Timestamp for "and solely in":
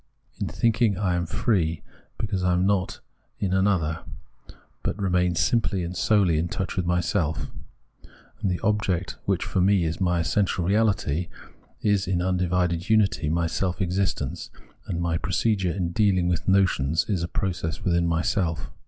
5.83-6.47